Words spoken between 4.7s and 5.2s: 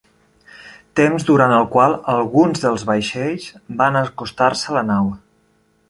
a la nau.